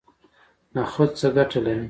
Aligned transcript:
نخود 0.77 1.09
څه 1.19 1.27
ګټه 1.35 1.59
لري؟ 1.65 1.79